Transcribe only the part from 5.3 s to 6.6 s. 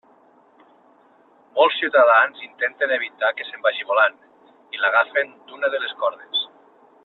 d'una de les cordes.